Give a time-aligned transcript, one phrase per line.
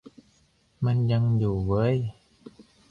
[0.85, 1.95] มันยังอยู่เว้ย